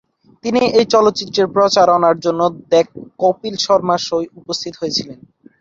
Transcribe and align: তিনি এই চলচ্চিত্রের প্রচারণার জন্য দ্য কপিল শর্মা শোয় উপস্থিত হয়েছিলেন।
তিনি 0.43 0.61
এই 0.79 0.85
চলচ্চিত্রের 0.93 1.47
প্রচারণার 1.55 2.17
জন্য 2.25 2.41
দ্য 2.71 2.81
কপিল 3.21 3.55
শর্মা 3.65 3.95
শোয় 4.07 4.27
উপস্থিত 4.39 4.73
হয়েছিলেন। 4.77 5.17